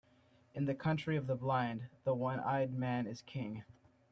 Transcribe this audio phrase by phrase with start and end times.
[0.55, 3.63] In the country of the blind, the one-eyed man is king.